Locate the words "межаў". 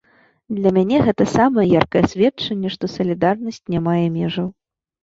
4.19-4.55